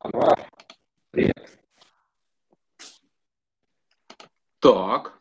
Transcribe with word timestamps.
Анвар, 0.00 0.48
привет. 1.10 1.58
Так, 4.60 5.20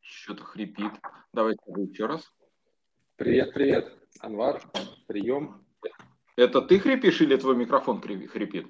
что-то 0.00 0.42
хрипит. 0.42 0.90
Давайте 1.32 1.62
еще 1.66 2.06
раз. 2.06 2.28
Привет, 3.14 3.54
привет. 3.54 3.96
Анвар, 4.18 4.60
прием. 5.06 5.64
Это 6.34 6.62
ты 6.62 6.80
хрипишь 6.80 7.20
или 7.20 7.36
твой 7.36 7.54
микрофон 7.54 8.00
хрипит? 8.00 8.66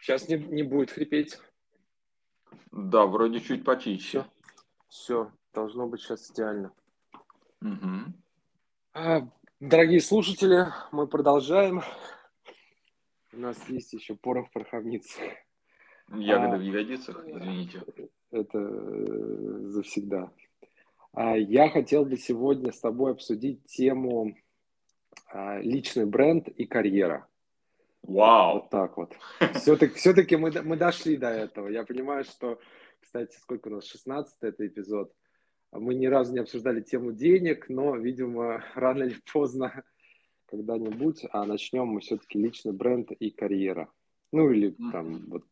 Сейчас 0.00 0.28
не, 0.28 0.36
не 0.36 0.62
будет 0.62 0.90
хрипеть. 0.90 1.38
Да, 2.70 3.06
вроде 3.06 3.40
чуть 3.40 3.64
почище. 3.64 4.26
Все, 4.88 5.32
должно 5.54 5.86
быть 5.86 6.02
сейчас 6.02 6.30
идеально. 6.30 6.70
Угу. 7.62 8.12
А, 8.92 9.22
дорогие 9.68 10.00
слушатели, 10.00 10.66
мы 10.92 11.06
продолжаем. 11.06 11.82
У 13.32 13.38
нас 13.38 13.56
есть 13.68 13.92
еще 13.92 14.14
порох 14.14 14.48
в 14.48 14.52
пороховнице. 14.52 15.18
Ягоды 16.12 16.56
а, 16.56 16.58
в 16.58 16.60
ягодицах, 16.60 17.24
извините. 17.26 17.82
Это 18.30 18.58
э, 18.58 19.58
завсегда. 19.68 20.30
А, 21.12 21.36
я 21.36 21.70
хотел 21.70 22.04
бы 22.04 22.16
сегодня 22.18 22.72
с 22.72 22.80
тобой 22.80 23.12
обсудить 23.12 23.64
тему 23.64 24.36
а, 25.28 25.58
личный 25.60 26.04
бренд 26.04 26.48
и 26.48 26.66
карьера. 26.66 27.26
Вау! 28.02 28.60
Вот 28.60 28.70
так 28.70 28.96
вот. 28.98 29.16
Все-таки, 29.54 29.94
все-таки 29.94 30.36
мы, 30.36 30.50
мы 30.62 30.76
дошли 30.76 31.16
до 31.16 31.28
этого. 31.28 31.68
Я 31.68 31.84
понимаю, 31.84 32.24
что, 32.24 32.60
кстати, 33.00 33.34
сколько 33.38 33.68
у 33.68 33.70
нас, 33.72 33.86
16 33.86 34.36
это 34.42 34.66
эпизод. 34.66 35.10
Мы 35.78 35.94
ни 35.94 36.06
разу 36.06 36.32
не 36.32 36.38
обсуждали 36.38 36.80
тему 36.80 37.12
денег, 37.12 37.68
но, 37.68 37.96
видимо, 37.96 38.64
рано 38.74 39.04
или 39.04 39.16
поздно 39.32 39.84
когда-нибудь, 40.46 41.26
а 41.30 41.44
начнем 41.44 41.86
мы 41.86 42.00
все-таки 42.00 42.38
личный 42.38 42.72
бренд 42.72 43.10
и 43.12 43.30
карьера. 43.30 43.88
Ну 44.32 44.50
или 44.50 44.74
там 44.90 45.26
вот 45.28 45.44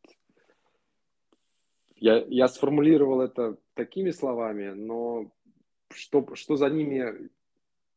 я, 1.97 2.25
я 2.29 2.49
сформулировал 2.49 3.21
это 3.21 3.57
такими 3.75 4.11
словами, 4.11 4.71
но 4.71 5.31
что, 5.91 6.35
что 6.35 6.57
за 6.57 6.69
ними 6.69 7.31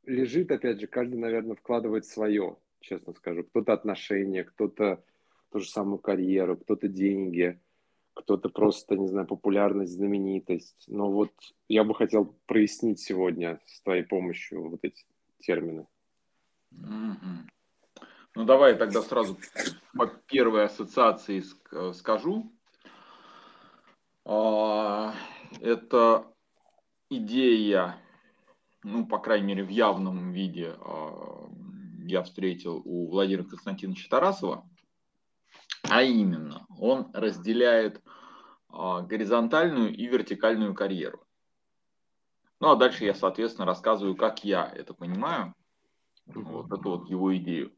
лежит, 0.06 0.52
опять 0.52 0.80
же, 0.80 0.86
каждый, 0.86 1.16
наверное, 1.16 1.56
вкладывает 1.56 2.06
свое, 2.06 2.58
честно 2.82 3.14
скажу. 3.14 3.44
Кто-то 3.44 3.74
отношения, 3.74 4.44
кто-то 4.44 5.04
ту 5.52 5.60
же 5.60 5.68
самую 5.68 5.98
карьеру, 5.98 6.58
кто-то 6.58 6.88
деньги, 6.88 7.60
кто-то 8.16 8.50
просто, 8.50 8.96
не 8.96 9.08
знаю, 9.08 9.28
популярность, 9.28 9.94
знаменитость. 9.94 10.86
Но 10.88 11.12
вот 11.12 11.32
я 11.68 11.84
бы 11.84 11.94
хотел 11.94 12.36
прояснить 12.48 13.00
сегодня 13.00 13.60
с 13.66 13.82
твоей 13.82 14.04
помощью 14.04 14.70
вот 14.70 14.80
эти 14.82 15.06
термины. 15.40 15.86
Ну, 16.72 18.44
давай 18.44 18.76
тогда 18.76 19.02
сразу 19.02 19.38
по 19.94 20.08
первой 20.08 20.66
ассоциации 20.66 21.44
скажу. 21.94 22.52
А, 24.26 25.14
это 25.62 26.26
идея, 27.10 27.96
ну, 28.84 29.06
по 29.06 29.20
крайней 29.20 29.48
мере, 29.48 29.64
в 29.64 29.70
явном 29.70 30.32
виде 30.32 30.76
а, 30.80 31.48
я 32.00 32.24
встретил 32.24 32.82
у 32.84 33.10
Владимира 33.10 33.44
Константиновича 33.44 34.10
Тарасова, 34.10 34.68
а 35.90 36.02
именно, 36.04 36.66
он 36.80 37.10
разделяет 37.14 38.02
а, 38.70 39.02
горизонтальную 39.02 39.96
и 39.96 40.06
вертикальную 40.08 40.74
карьеру. 40.74 41.26
Ну, 42.60 42.70
а 42.70 42.76
дальше 42.76 43.06
я, 43.06 43.14
соответственно, 43.14 43.66
рассказываю, 43.66 44.16
как 44.16 44.44
я 44.44 44.66
это 44.66 44.94
понимаю. 44.94 45.54
Вот 46.26 46.72
эту 46.72 46.98
вот 46.98 47.10
его 47.10 47.36
идею. 47.36 47.72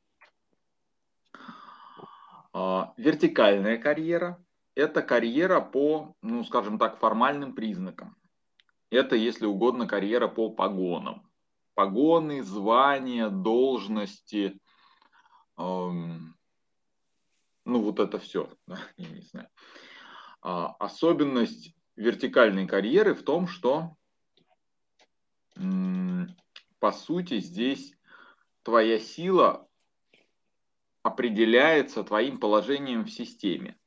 Вертикальная 2.97 3.77
карьера 3.77 4.41
это 4.77 5.01
карьера 5.01 5.59
по, 5.59 6.15
ну, 6.21 6.43
скажем 6.43 6.77
так, 6.77 6.99
формальным 6.99 7.55
признакам. 7.55 8.15
Это, 8.91 9.15
если 9.15 9.47
угодно, 9.47 9.87
карьера 9.87 10.27
по 10.27 10.51
погонам. 10.51 11.27
Погоны, 11.73 12.43
звания, 12.43 13.29
должности, 13.29 14.61
эм, 15.57 16.36
ну, 17.67 17.81
вот 17.81 17.99
это 17.99 18.17
все, 18.17 18.49
я 18.97 19.09
не 19.09 19.21
знаю. 19.21 19.49
А, 20.41 20.67
особенность 20.79 21.75
вертикальной 21.95 22.65
карьеры 22.65 23.13
в 23.13 23.23
том, 23.23 23.47
что, 23.47 23.95
по 26.79 26.91
сути, 26.91 27.39
здесь 27.39 27.93
твоя 28.63 28.99
сила 28.99 29.67
определяется 31.03 32.03
твоим 32.03 32.39
положением 32.39 33.05
в 33.05 33.11
системе 33.11 33.77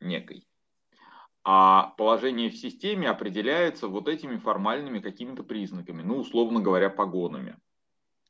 некой. 0.00 0.46
А 1.42 1.90
положение 1.96 2.50
в 2.50 2.56
системе 2.56 3.08
определяется 3.08 3.88
вот 3.88 4.08
этими 4.08 4.36
формальными 4.36 4.98
какими-то 4.98 5.42
признаками, 5.42 6.02
ну, 6.02 6.18
условно 6.18 6.60
говоря, 6.60 6.90
погонами. 6.90 7.56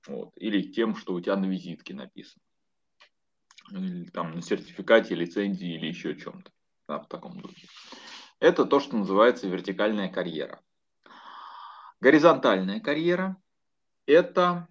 Вот. 0.06 0.30
Или 0.36 0.62
тем, 0.62 0.94
что 0.94 1.14
у 1.14 1.20
тебя 1.20 1.36
на 1.36 1.46
визитке 1.46 1.94
написано. 1.94 2.42
Или 3.70 4.10
там 4.10 4.34
на 4.34 4.42
сертификате, 4.42 5.14
лицензии 5.14 5.75
или 5.75 5.86
еще 5.86 6.16
чем-то. 6.16 6.50
Да, 6.88 6.98
в 6.98 7.08
таком 7.08 7.41
духе. 7.41 7.69
Это 8.41 8.64
то, 8.64 8.81
что 8.81 8.97
называется 8.97 9.48
вертикальная 9.48 10.08
карьера. 10.08 10.60
Горизонтальная 12.00 12.80
карьера– 12.80 13.36
это, 14.06 14.66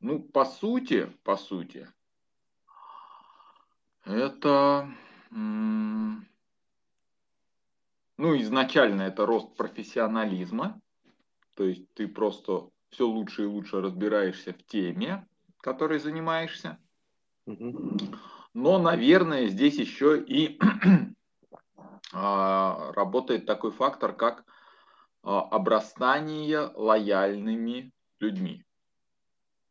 ну, 0.00 0.20
по 0.20 0.44
сути, 0.44 1.12
по 1.22 1.36
сути, 1.36 1.86
это 4.04 4.90
ну, 5.30 6.24
изначально 8.40 9.02
это 9.02 9.26
рост 9.26 9.56
профессионализма, 9.56 10.80
то 11.56 11.64
есть 11.64 11.92
ты 11.94 12.08
просто 12.08 12.70
все 12.90 13.06
лучше 13.06 13.42
и 13.42 13.46
лучше 13.46 13.80
разбираешься 13.80 14.52
в 14.52 14.62
теме, 14.64 15.26
которой 15.60 15.98
занимаешься. 15.98 16.78
Но, 17.46 18.78
наверное, 18.78 19.48
здесь 19.48 19.76
еще 19.76 20.22
и 20.22 20.58
а, 22.12 22.92
работает 22.92 23.46
такой 23.46 23.72
фактор, 23.72 24.14
как 24.14 24.44
а, 25.22 25.40
обрастание 25.40 26.70
лояльными 26.74 27.92
людьми. 28.20 28.64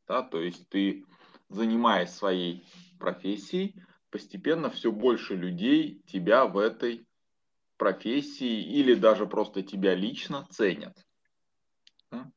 Да, 0.07 0.21
то 0.21 0.39
есть 0.39 0.67
ты, 0.69 1.05
занимаясь 1.49 2.11
своей 2.11 2.67
профессией, 2.99 3.81
постепенно 4.09 4.69
все 4.69 4.91
больше 4.91 5.35
людей 5.35 6.03
тебя 6.05 6.45
в 6.45 6.57
этой 6.57 7.07
профессии 7.77 8.61
или 8.61 8.93
даже 8.93 9.25
просто 9.25 9.63
тебя 9.63 9.95
лично 9.95 10.45
ценят. 10.51 10.95
Да? 12.11 12.29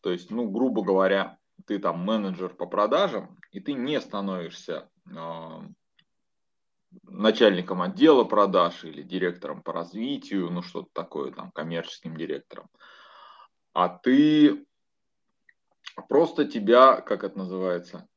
То 0.00 0.10
есть, 0.10 0.30
ну, 0.30 0.48
грубо 0.48 0.82
говоря, 0.82 1.38
ты 1.66 1.78
там 1.78 2.00
менеджер 2.00 2.54
по 2.54 2.66
продажам, 2.66 3.38
и 3.52 3.60
ты 3.60 3.74
не 3.74 4.00
становишься 4.00 4.88
начальником 7.04 7.82
отдела 7.82 8.24
продаж 8.24 8.84
или 8.84 9.02
директором 9.02 9.62
по 9.62 9.72
развитию, 9.72 10.50
ну 10.50 10.62
что-то 10.62 10.88
такое, 10.92 11.32
там, 11.32 11.50
коммерческим 11.52 12.16
директором, 12.16 12.68
а 13.72 13.88
ты 13.88 14.66
просто 16.08 16.44
тебя, 16.44 17.00
как 17.00 17.24
это 17.24 17.38
называется, 17.38 18.08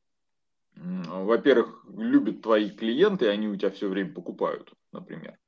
во-первых, 0.74 1.86
любят 1.88 2.42
твои 2.42 2.70
клиенты, 2.70 3.28
они 3.28 3.48
у 3.48 3.56
тебя 3.56 3.70
все 3.70 3.88
время 3.88 4.12
покупают, 4.12 4.72
например. 4.92 5.38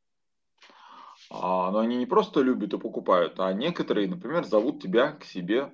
А, 1.31 1.71
но 1.71 1.81
они 1.81 1.97
не 1.97 2.07
просто 2.07 2.41
любят 2.41 2.73
и 2.73 2.79
покупают, 2.79 3.39
а 3.39 3.53
некоторые, 3.53 4.09
например, 4.09 4.45
зовут 4.45 4.83
тебя 4.83 5.13
к 5.13 5.25
себе 5.25 5.71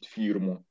в 0.00 0.06
фирму. 0.06 0.64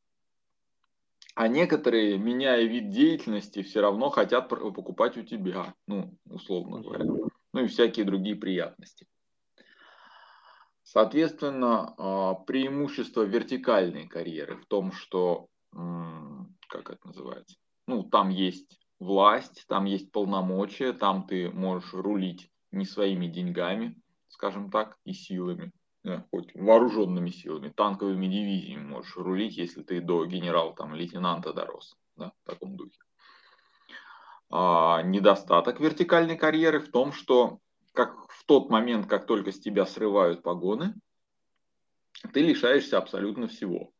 А 1.35 1.47
некоторые, 1.47 2.17
меняя 2.17 2.63
вид 2.63 2.89
деятельности, 2.89 3.63
все 3.63 3.81
равно 3.81 4.09
хотят 4.09 4.49
покупать 4.49 5.17
у 5.17 5.23
тебя, 5.23 5.73
ну, 5.87 6.15
условно 6.25 6.81
говоря. 6.81 7.05
Ну 7.05 7.63
и 7.63 7.67
всякие 7.67 8.05
другие 8.05 8.35
приятности. 8.35 9.07
Соответственно, 10.83 11.95
а, 11.97 12.33
преимущество 12.35 13.23
вертикальной 13.23 14.07
карьеры 14.07 14.57
в 14.57 14.65
том, 14.67 14.91
что, 14.91 15.47
как 15.71 16.91
это 16.91 17.07
называется, 17.07 17.57
ну, 17.87 18.03
там 18.03 18.29
есть 18.29 18.79
власть, 18.99 19.65
там 19.67 19.85
есть 19.85 20.11
полномочия, 20.11 20.93
там 20.93 21.25
ты 21.25 21.49
можешь 21.49 21.93
рулить 21.93 22.51
не 22.71 22.85
своими 22.85 23.27
деньгами, 23.27 23.99
скажем 24.27 24.69
так, 24.69 24.97
и 25.03 25.13
силами, 25.13 25.71
хоть 26.31 26.53
вооруженными 26.53 27.29
силами, 27.29 27.69
танковыми 27.69 28.27
дивизиями 28.27 28.83
можешь 28.83 29.15
рулить, 29.15 29.57
если 29.57 29.83
ты 29.83 30.01
до 30.01 30.25
генерала, 30.25 30.75
там, 30.75 30.93
лейтенанта 30.93 31.53
дорос, 31.53 31.95
да, 32.17 32.33
в 32.43 32.49
таком 32.49 32.75
духе. 32.75 32.99
А, 34.49 35.01
недостаток 35.01 35.79
вертикальной 35.79 36.37
карьеры 36.37 36.79
в 36.79 36.91
том, 36.91 37.13
что 37.13 37.59
как 37.93 38.29
в 38.29 38.45
тот 38.45 38.69
момент, 38.69 39.07
как 39.07 39.25
только 39.25 39.51
с 39.51 39.59
тебя 39.59 39.85
срывают 39.85 40.43
погоны, 40.43 40.95
ты 42.33 42.41
лишаешься 42.41 42.97
абсолютно 42.97 43.47
всего. 43.47 43.91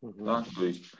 Угу. 0.00 0.24
Да? 0.24 0.44
То 0.56 0.64
есть 0.64 0.92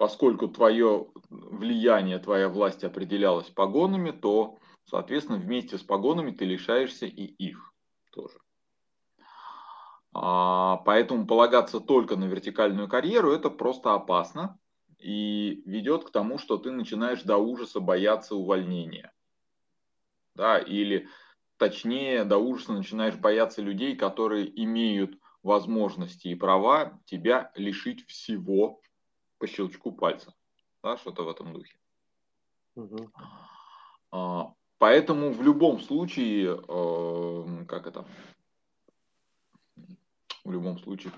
поскольку 0.00 0.48
твое 0.48 1.08
влияние, 1.28 2.18
твоя 2.18 2.48
власть 2.48 2.84
определялась 2.84 3.50
погонами, 3.50 4.12
то, 4.12 4.58
соответственно, 4.86 5.38
вместе 5.38 5.76
с 5.76 5.82
погонами 5.82 6.30
ты 6.30 6.46
лишаешься 6.46 7.04
и 7.04 7.24
их 7.24 7.74
тоже. 8.12 8.38
А, 10.12 10.78
поэтому 10.78 11.26
полагаться 11.26 11.80
только 11.80 12.16
на 12.16 12.24
вертикальную 12.24 12.88
карьеру 12.88 13.32
это 13.32 13.50
просто 13.50 13.94
опасно 13.94 14.58
и 14.98 15.62
ведет 15.64 16.04
к 16.04 16.10
тому, 16.10 16.38
что 16.38 16.56
ты 16.58 16.70
начинаешь 16.70 17.22
до 17.22 17.36
ужаса 17.38 17.80
бояться 17.80 18.34
увольнения. 18.34 19.12
Да, 20.34 20.58
или 20.58 21.08
точнее, 21.56 22.24
до 22.24 22.38
ужаса 22.38 22.72
начинаешь 22.72 23.16
бояться 23.16 23.62
людей, 23.62 23.96
которые 23.96 24.48
имеют 24.64 25.18
возможности 25.42 26.28
и 26.28 26.34
права 26.34 26.98
тебя 27.04 27.52
лишить 27.54 28.06
всего 28.06 28.80
по 29.38 29.46
щелчку 29.46 29.92
пальца. 29.92 30.34
Да, 30.82 30.96
что-то 30.96 31.24
в 31.24 31.28
этом 31.28 31.52
духе. 31.52 31.76
Угу. 32.74 33.10
Поэтому 34.78 35.30
в 35.30 35.42
любом 35.42 35.80
случае, 35.80 36.56
э, 36.56 37.64
как 37.66 37.86
это, 37.86 38.06
в 40.44 40.52
любом 40.52 40.78
случае, 40.78 41.12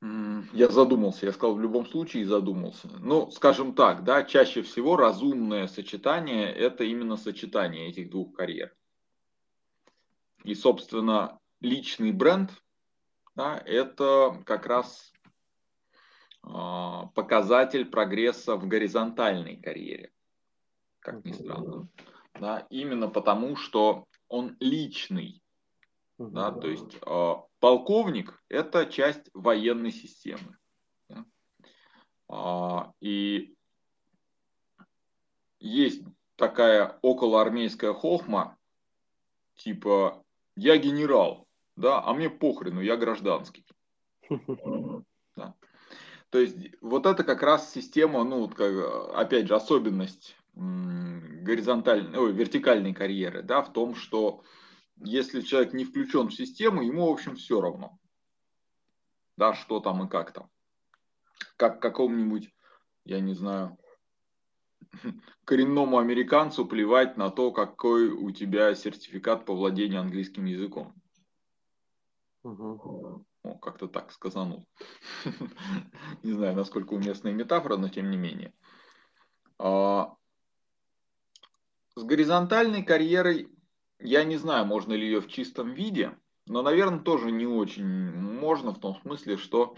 я 0.00 0.68
задумался, 0.68 1.26
я 1.26 1.32
сказал 1.32 1.56
в 1.56 1.60
любом 1.60 1.84
случае 1.86 2.24
задумался. 2.24 2.88
Ну, 3.00 3.30
скажем 3.30 3.74
так, 3.74 4.04
да, 4.04 4.22
чаще 4.22 4.62
всего 4.62 4.96
разумное 4.96 5.66
сочетание– 5.66 6.52
это 6.54 6.84
именно 6.84 7.16
сочетание 7.16 7.88
этих 7.88 8.10
двух 8.10 8.34
карьер. 8.36 8.74
И, 10.44 10.54
собственно, 10.54 11.38
личный 11.60 12.12
бренд 12.12 12.52
да,– 13.34 13.60
это 13.66 14.40
как 14.46 14.66
раз 14.66 15.12
а, 16.42 17.06
показатель 17.14 17.84
прогресса 17.84 18.54
в 18.56 18.68
горизонтальной 18.68 19.56
карьере, 19.56 20.12
как 21.00 21.24
ни 21.24 21.32
странно. 21.32 21.88
Да, 22.40 22.66
именно 22.70 23.08
потому, 23.08 23.56
что 23.56 24.06
он 24.28 24.56
личный. 24.60 25.42
Да, 26.18 26.50
то 26.50 26.66
есть 26.66 26.98
э, 27.00 27.34
полковник– 27.60 28.42
это 28.48 28.86
часть 28.86 29.30
военной 29.34 29.92
системы. 29.92 30.58
Да? 31.08 31.24
А, 32.28 32.92
и 33.00 33.54
есть 35.60 36.02
такая 36.34 36.98
околоармейская 37.02 37.92
хохма, 37.92 38.56
типа 39.54 40.24
«я 40.56 40.76
генерал», 40.76 41.46
да, 41.76 42.02
а 42.02 42.12
мне 42.14 42.28
похрену, 42.30 42.80
я 42.80 42.96
гражданский. 42.96 43.64
Да. 45.36 45.54
То 46.30 46.40
есть 46.40 46.56
вот 46.80 47.06
это 47.06 47.22
как 47.22 47.44
раз 47.44 47.72
система, 47.72 48.24
ну, 48.24 48.40
вот 48.40 48.56
как, 48.56 48.72
опять 49.14 49.46
же, 49.46 49.54
особенность 49.54 50.36
горизонтальной, 50.54 52.18
ой, 52.18 52.32
вертикальной 52.32 52.92
карьеры, 52.92 53.44
да, 53.44 53.62
в 53.62 53.72
том, 53.72 53.94
что 53.94 54.42
если 55.00 55.40
человек 55.40 55.72
не 55.72 55.84
включен 55.84 56.28
в 56.28 56.34
систему, 56.34 56.82
ему, 56.82 57.06
в 57.06 57.12
общем, 57.12 57.36
все 57.36 57.60
равно, 57.60 57.98
да, 59.36 59.54
что 59.54 59.80
там 59.80 60.04
и 60.04 60.08
как 60.08 60.32
там. 60.32 60.50
Как 61.56 61.80
какому-нибудь, 61.80 62.52
я 63.04 63.20
не 63.20 63.34
знаю, 63.34 63.78
коренному 65.44 65.98
американцу 65.98 66.66
плевать 66.66 67.16
на 67.16 67.30
то, 67.30 67.52
какой 67.52 68.08
у 68.08 68.30
тебя 68.30 68.74
сертификат 68.74 69.44
по 69.44 69.54
владению 69.54 70.00
английским 70.00 70.44
языком. 70.44 70.94
Угу. 72.42 73.24
О, 73.42 73.54
как-то 73.58 73.88
так 73.88 74.12
сказанул. 74.12 74.66
Не 76.22 76.32
знаю, 76.32 76.56
насколько 76.56 76.94
уместная 76.94 77.32
метафора, 77.32 77.76
но 77.76 77.88
тем 77.88 78.10
не 78.10 78.16
менее. 78.16 78.52
А, 79.58 80.14
с 81.94 82.02
горизонтальной 82.02 82.82
карьерой 82.82 83.48
я 84.00 84.24
не 84.24 84.36
знаю, 84.36 84.66
можно 84.66 84.92
ли 84.92 85.06
ее 85.06 85.20
в 85.20 85.28
чистом 85.28 85.72
виде, 85.72 86.16
но, 86.46 86.62
наверное, 86.62 87.00
тоже 87.00 87.30
не 87.30 87.46
очень 87.46 87.86
можно 87.86 88.72
в 88.72 88.80
том 88.80 88.96
смысле, 89.02 89.36
что 89.36 89.76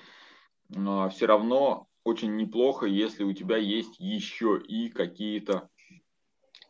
а, 0.76 1.08
все 1.08 1.26
равно 1.26 1.88
очень 2.04 2.36
неплохо, 2.36 2.86
если 2.86 3.24
у 3.24 3.32
тебя 3.32 3.56
есть 3.56 3.98
еще 3.98 4.60
и 4.60 4.88
какие-то 4.88 5.68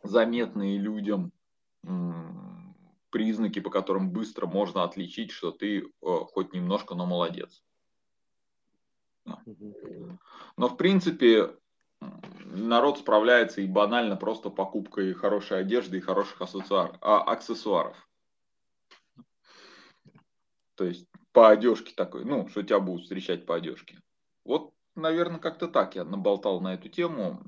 заметные 0.03 0.77
людям 0.77 1.31
признаки, 3.09 3.59
по 3.59 3.69
которым 3.69 4.11
быстро 4.11 4.47
можно 4.47 4.83
отличить, 4.83 5.31
что 5.31 5.51
ты 5.51 5.79
э, 5.79 5.85
хоть 6.01 6.53
немножко, 6.53 6.95
но 6.95 7.05
молодец. 7.05 7.63
Но 9.25 10.67
в 10.67 10.77
принципе 10.77 11.55
народ 12.51 12.99
справляется 12.99 13.61
и 13.61 13.67
банально 13.67 14.15
просто 14.15 14.49
покупкой 14.49 15.13
хорошей 15.13 15.59
одежды 15.59 15.97
и 15.97 16.01
хороших 16.01 16.41
ассоциар, 16.41 16.97
а, 17.01 17.21
аксессуаров. 17.21 17.95
То 20.75 20.85
есть 20.85 21.07
по 21.31 21.49
одежке 21.49 21.93
такой, 21.95 22.25
ну, 22.25 22.47
что 22.49 22.63
тебя 22.63 22.79
будут 22.79 23.03
встречать 23.03 23.45
по 23.45 23.55
одежке. 23.55 23.99
Вот, 24.43 24.73
наверное, 24.95 25.39
как-то 25.39 25.67
так 25.67 25.95
я 25.95 26.03
наболтал 26.03 26.61
на 26.61 26.73
эту 26.73 26.89
тему. 26.89 27.41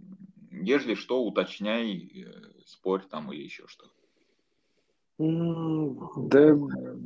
Ежели 0.51 0.93
что, 0.93 1.23
уточняй, 1.23 2.25
э, 2.25 2.63
спорь 2.65 3.03
там 3.09 3.31
или 3.33 3.41
еще 3.41 3.67
что. 3.67 3.85
Да, 5.17 6.55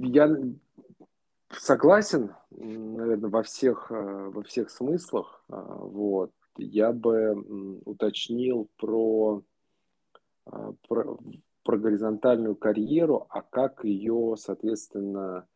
я 0.02 0.38
согласен, 1.50 2.34
наверное, 2.52 3.30
во 3.30 3.44
всех, 3.44 3.92
э, 3.92 4.30
во 4.34 4.44
всех 4.44 4.70
смыслах. 4.70 5.44
А, 5.50 5.62
вот. 5.62 6.32
Я 6.58 6.92
бы 6.92 7.82
уточнил 7.86 8.70
про, 8.78 9.44
а, 10.46 10.74
про, 10.88 11.18
про 11.64 11.78
горизонтальную 11.78 12.56
карьеру, 12.56 13.26
а 13.30 13.42
как 13.42 13.84
ее, 13.84 14.36
соответственно, 14.38 15.48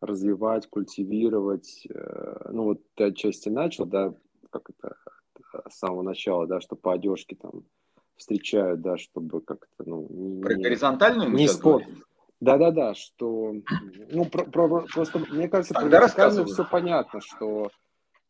развивать, 0.00 0.68
культивировать. 0.68 1.86
Э, 1.88 2.50
ну, 2.50 2.64
вот 2.64 2.82
ты 2.94 3.04
отчасти 3.04 3.48
начал, 3.48 3.86
да, 3.86 4.14
как 4.50 4.70
это 4.70 4.96
с 5.68 5.78
самого 5.78 6.02
начала, 6.02 6.46
да, 6.46 6.60
что 6.60 6.76
по 6.76 6.92
одежке 6.92 7.36
там 7.36 7.64
встречают, 8.16 8.80
да, 8.80 8.96
чтобы 8.96 9.40
как-то, 9.40 9.84
ну... 9.84 10.06
Не, 10.10 10.42
Про 10.42 10.54
горизонтальную 10.54 11.30
не. 11.30 11.86
Да-да-да, 12.40 12.94
что... 12.94 13.54
Ну, 14.10 14.24
про, 14.26 14.44
про, 14.44 14.86
просто, 14.92 15.18
мне 15.18 15.48
кажется, 15.48 15.74
Тогда 15.74 16.00
про 16.00 16.08
все 16.44 16.64
понятно, 16.64 17.20
что 17.20 17.70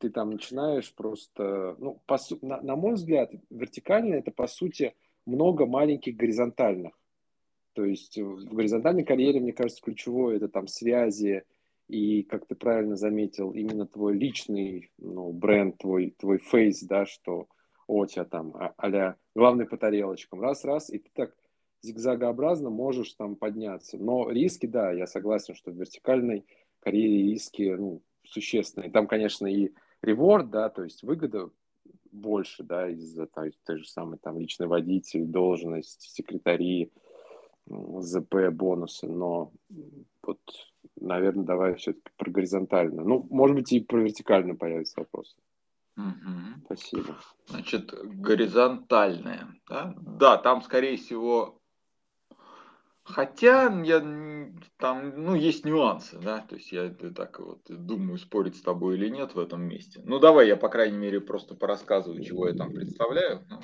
ты 0.05 0.11
там 0.11 0.31
начинаешь 0.31 0.95
просто... 0.95 1.77
Ну, 1.79 2.03
по, 2.05 2.19
на, 2.43 2.61
на 2.61 2.77
мой 2.77 2.95
взгляд, 2.95 3.33
вертикально 3.49 4.17
это, 4.17 4.31
по 4.31 4.47
сути, 4.47 4.95
много 5.25 5.65
маленьких 5.65 6.15
горизонтальных. 6.15 6.93
То 7.73 7.87
есть 7.87 8.19
в 8.19 8.55
горизонтальной 8.55 9.05
карьере, 9.05 9.41
мне 9.41 9.55
кажется, 9.55 9.83
ключевое 9.83 10.37
это 10.37 10.49
там 10.49 10.67
связи 10.69 11.45
и, 11.89 12.23
как 12.23 12.47
ты 12.47 12.55
правильно 12.55 12.97
заметил, 12.97 13.53
именно 13.53 13.87
твой 13.87 14.15
личный 14.15 14.91
ну, 14.99 15.33
бренд, 15.33 15.79
твой, 15.79 16.15
твой 16.19 16.37
фейс, 16.37 16.83
да, 16.83 17.07
что 17.07 17.49
о, 17.87 18.05
тебя 18.05 18.27
там 18.27 18.55
а 18.57 19.17
главный 19.35 19.67
по 19.67 19.79
тарелочкам, 19.79 20.41
раз-раз, 20.41 20.91
и 20.91 20.99
ты 20.99 21.09
так 21.15 21.35
зигзагообразно 21.81 22.69
можешь 22.69 23.15
там 23.15 23.37
подняться. 23.37 23.97
Но 23.97 24.31
риски, 24.31 24.67
да, 24.67 24.93
я 24.93 25.07
согласен, 25.07 25.55
что 25.55 25.71
в 25.71 25.77
вертикальной 25.77 26.45
карьере 26.81 27.23
риски 27.23 27.75
ну, 27.77 28.03
существенные. 28.25 28.91
Там, 28.91 29.07
конечно, 29.07 29.47
и 29.47 29.73
реворд, 30.05 30.51
да, 30.51 30.69
то 30.69 30.85
есть 30.85 31.03
выгода 31.03 31.51
больше, 32.13 32.63
да, 32.63 32.89
из-за 32.91 33.27
той, 33.27 33.55
той 33.65 33.79
же 33.79 33.89
самой 33.89 34.19
там 34.19 34.39
личный 34.39 34.67
водитель, 34.67 35.25
должность, 35.25 36.03
секретари, 36.03 36.93
ЗП, 37.67 38.51
бонусы, 38.53 39.09
но 39.09 39.53
вот, 40.23 40.41
наверное, 41.01 41.45
давай 41.45 41.75
все-таки 41.75 42.11
про 42.17 42.31
горизонтально. 42.31 43.03
Ну, 43.03 43.27
может 43.31 43.57
быть, 43.57 43.73
и 43.73 43.81
про 43.81 44.01
вертикально 44.01 44.55
появится 44.55 45.01
вопрос. 45.01 45.37
Угу. 45.97 46.65
Спасибо. 46.67 47.17
Значит, 47.47 47.95
горизонтальная. 48.03 49.47
Да? 49.69 49.95
да, 49.97 50.37
там, 50.37 50.63
скорее 50.63 50.97
всего, 50.97 51.61
хотя 53.05 53.71
я 53.83 54.01
там, 54.79 55.25
ну, 55.25 55.35
есть 55.35 55.65
нюансы, 55.65 56.19
да, 56.19 56.41
то 56.41 56.57
есть 56.57 56.73
я 56.73 56.89
так 56.89 57.39
вот 57.39 57.63
думаю, 57.69 58.19
спорить 58.19 58.57
с 58.57 58.63
тобой 58.63 58.97
или 58.97 59.09
нет 59.09 59.35
в 59.35 59.39
этом 59.39 59.63
месте. 59.63 60.03
Ну, 60.05 60.19
давай 60.19 60.49
я, 60.49 60.57
по 60.57 60.69
крайней 60.69 60.99
мере, 60.99 61.21
просто 61.21 61.55
порассказываю, 61.55 62.25
чего 62.25 62.49
я 62.49 62.55
там 62.55 62.73
представляю. 62.73 63.47
Ну, 63.49 63.61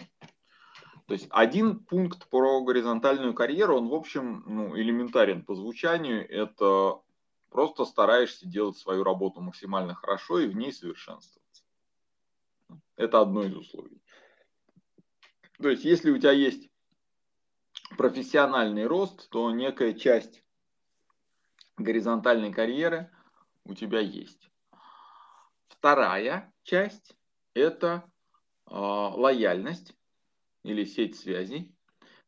то 1.06 1.14
есть 1.14 1.26
один 1.30 1.80
пункт 1.80 2.28
про 2.28 2.62
горизонтальную 2.62 3.34
карьеру, 3.34 3.78
он, 3.78 3.88
в 3.88 3.94
общем, 3.94 4.44
ну, 4.46 4.78
элементарен 4.78 5.44
по 5.44 5.56
звучанию. 5.56 6.24
Это 6.30 7.00
просто 7.50 7.84
стараешься 7.84 8.46
делать 8.46 8.76
свою 8.76 9.02
работу 9.02 9.40
максимально 9.40 9.96
хорошо 9.96 10.38
и 10.38 10.46
в 10.46 10.54
ней 10.54 10.72
совершенствоваться. 10.72 11.64
Это 12.94 13.20
одно 13.20 13.42
из 13.42 13.56
условий. 13.56 14.00
То 15.60 15.68
есть, 15.68 15.84
если 15.84 16.12
у 16.12 16.18
тебя 16.18 16.30
есть 16.30 16.69
профессиональный 17.96 18.86
рост, 18.86 19.28
то 19.30 19.50
некая 19.50 19.92
часть 19.94 20.42
горизонтальной 21.76 22.52
карьеры 22.52 23.10
у 23.64 23.74
тебя 23.74 24.00
есть. 24.00 24.50
Вторая 25.68 26.52
часть– 26.62 27.16
это 27.54 28.04
лояльность 28.66 29.94
или 30.62 30.84
сеть 30.84 31.18
связей. 31.18 31.74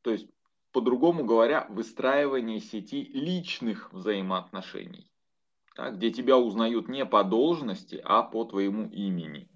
То 0.01 0.11
есть, 0.11 0.29
по-другому 0.73 1.25
говоря, 1.25 1.67
выстраивание 1.69 2.61
сети 2.61 3.05
личных 3.05 3.93
взаимоотношений, 3.93 5.13
да, 5.77 5.91
где 5.91 6.11
тебя 6.11 6.39
узнают 6.39 6.89
не 6.89 7.05
по 7.05 7.23
должности, 7.25 8.01
а 8.03 8.23
по 8.23 8.45
твоему 8.45 8.89
имени. 8.89 9.49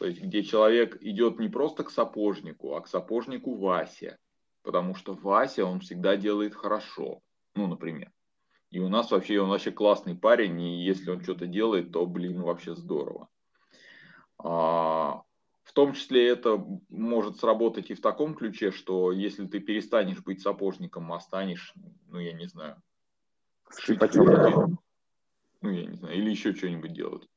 То 0.00 0.06
есть, 0.06 0.22
где 0.22 0.42
человек 0.42 0.96
идет 1.02 1.38
не 1.38 1.50
просто 1.50 1.84
к 1.84 1.90
сапожнику, 1.90 2.74
а 2.74 2.80
к 2.80 2.88
сапожнику 2.88 3.56
Васе. 3.56 4.16
Потому 4.62 4.94
что 4.94 5.12
Вася, 5.12 5.66
он 5.66 5.80
всегда 5.80 6.16
делает 6.16 6.54
хорошо. 6.54 7.20
Ну, 7.54 7.66
например. 7.66 8.10
И 8.70 8.78
у 8.78 8.88
нас 8.88 9.10
вообще, 9.10 9.38
он 9.42 9.50
вообще 9.50 9.72
классный 9.72 10.14
парень, 10.14 10.58
и 10.58 10.82
если 10.82 11.10
он 11.10 11.20
что-то 11.20 11.46
делает, 11.46 11.92
то, 11.92 12.06
блин, 12.06 12.40
вообще 12.40 12.74
здорово. 12.74 13.28
А, 14.38 15.20
в 15.64 15.72
том 15.74 15.92
числе 15.92 16.28
это 16.28 16.64
может 16.88 17.36
сработать 17.36 17.90
и 17.90 17.94
в 17.94 18.00
таком 18.00 18.34
ключе, 18.34 18.70
что 18.70 19.12
если 19.12 19.46
ты 19.46 19.60
перестанешь 19.60 20.22
быть 20.22 20.40
сапожником, 20.40 21.12
а 21.12 21.20
станешь, 21.20 21.74
ну, 22.08 22.18
я 22.18 22.32
не 22.32 22.46
знаю, 22.46 22.80
шить 23.78 24.00
ну, 24.00 25.68
я 25.70 25.84
не 25.84 25.94
знаю, 25.94 26.16
или 26.16 26.30
еще 26.30 26.54
что-нибудь 26.54 26.94
делать. 26.94 27.28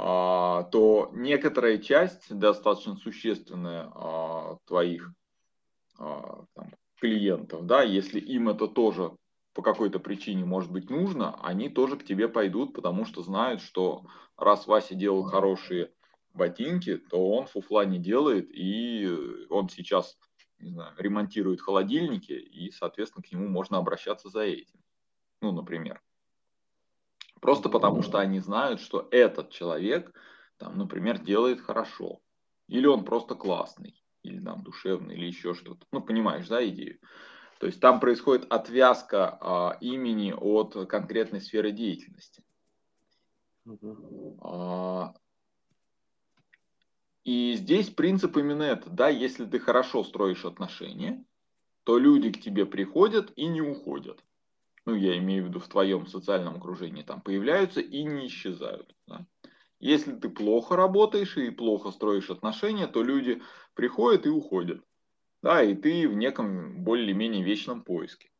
А, 0.00 0.62
то 0.64 1.10
некоторая 1.12 1.78
часть, 1.78 2.32
достаточно 2.32 2.94
существенная 2.94 3.90
а, 3.92 4.58
твоих 4.64 5.12
а, 5.98 6.44
там, 6.54 6.70
клиентов, 7.00 7.66
да, 7.66 7.82
если 7.82 8.20
им 8.20 8.48
это 8.48 8.68
тоже 8.68 9.10
по 9.54 9.62
какой-то 9.62 9.98
причине 9.98 10.44
может 10.44 10.70
быть 10.70 10.88
нужно, 10.88 11.34
они 11.42 11.68
тоже 11.68 11.96
к 11.96 12.04
тебе 12.04 12.28
пойдут, 12.28 12.74
потому 12.74 13.04
что 13.06 13.24
знают, 13.24 13.60
что 13.60 14.06
раз 14.36 14.68
Вася 14.68 14.94
делал 14.94 15.24
хорошие 15.24 15.90
ботинки, 16.32 16.96
то 16.96 17.30
он 17.30 17.46
фуфла 17.46 17.84
не 17.84 17.98
делает, 17.98 18.48
и 18.52 19.46
он 19.50 19.68
сейчас 19.68 20.16
не 20.60 20.70
знаю, 20.70 20.94
ремонтирует 20.96 21.60
холодильники, 21.60 22.32
и, 22.32 22.70
соответственно, 22.70 23.24
к 23.24 23.32
нему 23.32 23.48
можно 23.48 23.78
обращаться 23.78 24.28
за 24.28 24.42
этим. 24.42 24.78
Ну, 25.40 25.50
например. 25.50 26.00
Просто 27.40 27.68
потому, 27.68 28.02
что 28.02 28.18
они 28.18 28.40
знают, 28.40 28.80
что 28.80 29.08
этот 29.10 29.50
человек, 29.50 30.12
там, 30.56 30.76
например, 30.76 31.18
делает 31.18 31.60
хорошо. 31.60 32.20
Или 32.66 32.86
он 32.86 33.04
просто 33.04 33.34
классный, 33.34 34.02
или 34.22 34.40
там 34.40 34.62
душевный, 34.62 35.16
или 35.16 35.26
еще 35.26 35.54
что-то. 35.54 35.86
Ну, 35.92 36.02
понимаешь, 36.02 36.48
да, 36.48 36.66
идею? 36.68 36.98
То 37.58 37.66
есть 37.66 37.80
там 37.80 38.00
происходит 38.00 38.46
отвязка 38.52 39.38
а, 39.40 39.78
имени 39.80 40.32
от 40.32 40.88
конкретной 40.88 41.40
сферы 41.40 41.72
деятельности. 41.72 42.44
А, 44.40 45.14
и 47.24 47.54
здесь 47.54 47.90
принцип 47.90 48.36
именно 48.36 48.62
это, 48.62 48.90
да, 48.90 49.08
если 49.08 49.44
ты 49.44 49.58
хорошо 49.58 50.04
строишь 50.04 50.44
отношения, 50.44 51.24
то 51.84 51.98
люди 51.98 52.32
к 52.32 52.40
тебе 52.40 52.64
приходят 52.64 53.32
и 53.36 53.46
не 53.46 53.60
уходят 53.60 54.22
ну, 54.88 54.94
я 54.94 55.18
имею 55.18 55.44
в 55.44 55.48
виду 55.48 55.60
в 55.60 55.68
твоем 55.68 56.06
социальном 56.06 56.56
окружении, 56.56 57.02
там 57.02 57.20
появляются 57.20 57.82
и 57.82 58.04
не 58.04 58.26
исчезают. 58.26 58.94
Да? 59.06 59.26
Если 59.80 60.12
ты 60.12 60.30
плохо 60.30 60.76
работаешь 60.76 61.36
и 61.36 61.50
плохо 61.50 61.90
строишь 61.90 62.30
отношения, 62.30 62.86
то 62.86 63.02
люди 63.02 63.42
приходят 63.74 64.24
и 64.24 64.30
уходят. 64.30 64.82
Да, 65.42 65.62
и 65.62 65.74
ты 65.74 66.08
в 66.08 66.14
неком 66.14 66.84
более-менее 66.84 67.44
вечном 67.44 67.84
поиске. 67.84 68.30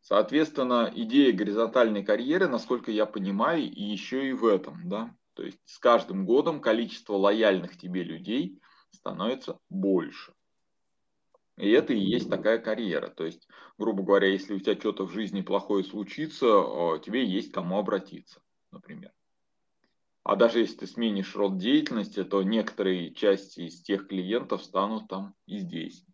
Соответственно, 0.00 0.88
идея 0.94 1.32
горизонтальной 1.32 2.04
карьеры, 2.04 2.46
насколько 2.46 2.92
я 2.92 3.06
понимаю, 3.06 3.64
и 3.64 3.82
еще 3.82 4.28
и 4.28 4.32
в 4.32 4.46
этом, 4.46 4.88
да. 4.88 5.16
То 5.34 5.42
есть 5.42 5.58
с 5.64 5.80
каждым 5.80 6.26
годом 6.26 6.60
количество 6.60 7.14
лояльных 7.14 7.76
тебе 7.76 8.04
людей 8.04 8.60
становится 8.92 9.58
больше. 9.68 10.32
И 11.56 11.70
это 11.70 11.92
и 11.92 11.98
есть 11.98 12.28
такая 12.28 12.58
карьера. 12.58 13.08
То 13.08 13.24
есть, 13.24 13.48
грубо 13.78 14.02
говоря, 14.02 14.28
если 14.28 14.54
у 14.54 14.58
тебя 14.58 14.74
что-то 14.74 15.06
в 15.06 15.12
жизни 15.12 15.40
плохое 15.42 15.84
случится, 15.84 16.46
тебе 17.04 17.24
есть 17.24 17.52
кому 17.52 17.78
обратиться, 17.78 18.40
например. 18.72 19.12
А 20.24 20.36
даже 20.36 20.60
если 20.60 20.78
ты 20.78 20.86
сменишь 20.86 21.36
род 21.36 21.58
деятельности, 21.58 22.24
то 22.24 22.42
некоторые 22.42 23.14
части 23.14 23.60
из 23.60 23.82
тех 23.82 24.08
клиентов 24.08 24.64
станут 24.64 25.06
там 25.06 25.34
и 25.46 25.58
здесь. 25.58 26.04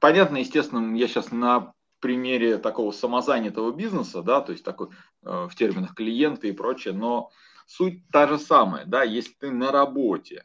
Понятно, 0.00 0.36
естественно, 0.36 0.94
я 0.94 1.08
сейчас 1.08 1.32
на 1.32 1.72
примере 2.00 2.58
такого 2.58 2.92
самозанятого 2.92 3.72
бизнеса, 3.72 4.22
да, 4.22 4.42
то 4.42 4.52
есть 4.52 4.62
такой 4.62 4.88
э, 5.22 5.48
в 5.50 5.54
терминах 5.54 5.94
клиенты 5.94 6.48
и 6.48 6.52
прочее, 6.52 6.92
но 6.92 7.30
суть 7.66 8.06
та 8.12 8.28
же 8.28 8.38
самая, 8.38 8.84
да, 8.84 9.02
если 9.02 9.32
ты 9.32 9.50
на 9.50 9.72
работе, 9.72 10.44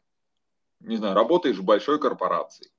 не 0.79 0.95
знаю, 0.95 1.15
работаешь 1.15 1.57
в 1.57 1.65
большой 1.65 1.99
корпорации, 1.99 2.71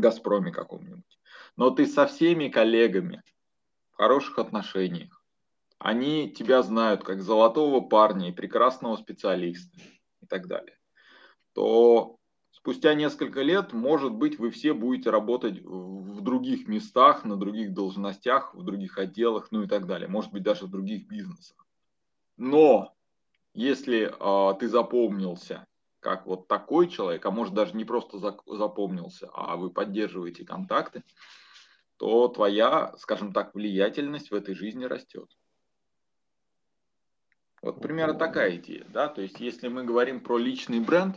Газпроме 0.00 0.50
каком-нибудь. 0.52 1.18
Но 1.56 1.70
ты 1.70 1.86
со 1.86 2.06
всеми 2.06 2.48
коллегами 2.48 3.22
в 3.92 3.96
хороших 3.96 4.38
отношениях. 4.38 5.22
Они 5.78 6.30
тебя 6.30 6.62
знают 6.62 7.04
как 7.04 7.22
золотого 7.22 7.80
парня 7.80 8.28
и 8.28 8.32
прекрасного 8.32 8.96
специалиста 8.96 9.78
и 10.20 10.26
так 10.26 10.46
далее. 10.46 10.78
То 11.52 12.16
спустя 12.50 12.94
несколько 12.94 13.42
лет, 13.42 13.72
может 13.72 14.12
быть, 14.12 14.38
вы 14.38 14.50
все 14.50 14.72
будете 14.72 15.10
работать 15.10 15.60
в 15.60 16.20
других 16.22 16.66
местах, 16.66 17.24
на 17.24 17.36
других 17.36 17.74
должностях, 17.74 18.54
в 18.54 18.62
других 18.62 18.98
отделах, 18.98 19.48
ну 19.50 19.62
и 19.62 19.66
так 19.68 19.86
далее. 19.86 20.08
Может 20.08 20.32
быть, 20.32 20.42
даже 20.42 20.66
в 20.66 20.70
других 20.70 21.06
бизнесах. 21.06 21.66
Но 22.36 22.94
если 23.52 24.10
э, 24.10 24.58
ты 24.58 24.68
запомнился 24.68 25.66
как 26.04 26.26
вот 26.26 26.48
такой 26.48 26.88
человек, 26.88 27.24
а 27.24 27.30
может 27.30 27.54
даже 27.54 27.74
не 27.74 27.86
просто 27.86 28.18
запомнился, 28.18 29.30
а 29.32 29.56
вы 29.56 29.70
поддерживаете 29.70 30.44
контакты, 30.44 31.02
то 31.96 32.28
твоя, 32.28 32.94
скажем 32.98 33.32
так, 33.32 33.54
влиятельность 33.54 34.30
в 34.30 34.34
этой 34.34 34.54
жизни 34.54 34.84
растет. 34.84 35.30
Вот 37.62 37.80
примерно 37.80 38.18
такая 38.18 38.56
идея, 38.56 38.84
да, 38.90 39.08
то 39.08 39.22
есть 39.22 39.40
если 39.40 39.68
мы 39.68 39.84
говорим 39.84 40.20
про 40.20 40.36
личный 40.36 40.80
бренд, 40.80 41.16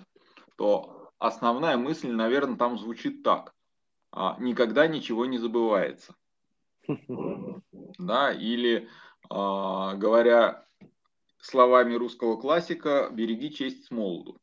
то 0.55 1.11
основная 1.19 1.75
мысль, 1.75 2.11
наверное, 2.11 2.55
там 2.55 2.77
звучит 2.77 3.23
так. 3.23 3.53
А, 4.13 4.37
никогда 4.39 4.87
ничего 4.87 5.25
не 5.25 5.37
забывается. 5.37 6.15
Да, 7.99 8.31
или, 8.31 8.87
а, 9.29 9.95
говоря 9.95 10.65
словами 11.41 11.95
русского 11.95 12.37
классика, 12.37 13.09
береги 13.11 13.51
честь 13.51 13.85
с 13.85 13.91
молоду. 13.91 14.39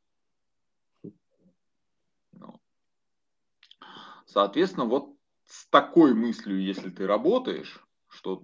Соответственно, 4.35 4.87
вот 4.87 5.17
с 5.47 5.69
такой 5.69 6.13
мыслью, 6.13 6.61
если 6.61 6.91
ты 6.91 7.07
работаешь, 7.07 7.87
что 8.09 8.43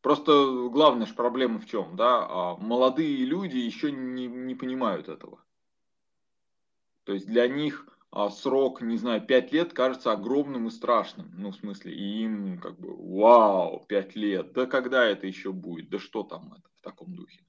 просто 0.00 0.68
главная 0.68 1.04
же 1.04 1.14
проблема 1.14 1.58
в 1.58 1.66
чем, 1.66 1.96
да, 1.96 2.24
а 2.30 2.56
молодые 2.58 3.24
люди 3.24 3.56
еще 3.56 3.90
не, 3.90 4.28
не 4.28 4.54
понимают 4.54 5.08
этого. 5.08 5.44
То 7.02 7.12
есть 7.12 7.26
для 7.26 7.48
них 7.48 7.88
а, 8.12 8.30
срок, 8.30 8.82
не 8.82 8.96
знаю, 8.96 9.20
5 9.26 9.52
лет 9.52 9.72
кажется 9.72 10.12
огромным 10.12 10.68
и 10.68 10.70
страшным. 10.70 11.32
Ну, 11.36 11.50
в 11.50 11.56
смысле, 11.56 11.92
и 11.92 12.22
им 12.22 12.60
как 12.60 12.78
бы, 12.78 12.94
вау, 12.94 13.84
5 13.88 14.14
лет, 14.14 14.52
да 14.52 14.66
когда 14.66 15.04
это 15.04 15.26
еще 15.26 15.50
будет, 15.50 15.90
да 15.90 15.98
что 15.98 16.22
там 16.22 16.52
это 16.52 16.68
в 16.76 16.82
таком 16.82 17.16
духе. 17.16 17.44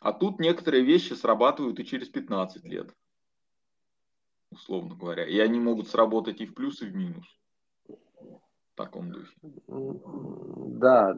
А 0.00 0.12
тут 0.12 0.38
некоторые 0.38 0.84
вещи 0.84 1.14
срабатывают 1.14 1.80
и 1.80 1.84
через 1.84 2.08
15 2.08 2.64
лет 2.64 2.94
условно 4.52 4.94
говоря. 4.94 5.26
И 5.26 5.38
они 5.38 5.58
могут 5.58 5.88
сработать 5.88 6.40
и 6.40 6.46
в 6.46 6.54
плюс, 6.54 6.82
и 6.82 6.86
в 6.86 6.94
минус. 6.94 7.26
В 7.88 8.76
таком 8.76 9.10
духе. 9.10 9.34
Да, 9.66 11.16